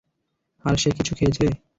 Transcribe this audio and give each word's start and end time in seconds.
আর 0.65 0.75
সে 0.77 0.89
কিছু 0.97 1.13
খেয়েছে? 1.15 1.45